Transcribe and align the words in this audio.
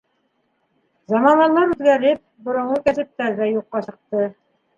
Заманалар 1.13 1.73
үҙгәреп, 1.75 2.23
боронғо 2.49 2.81
кәсептәр 2.89 3.37
ҙә 3.43 3.51
юҡҡа 3.53 3.85
сыҡты. 3.91 4.27